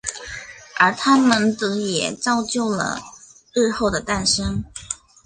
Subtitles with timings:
[0.79, 2.97] 而他们的也造就了
[3.53, 4.63] 日后的诞生。